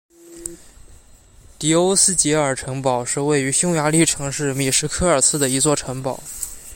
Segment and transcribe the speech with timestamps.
[1.59, 6.19] 迪欧斯捷尔城堡是位于匈牙利城市米什科尔茨的一座城堡。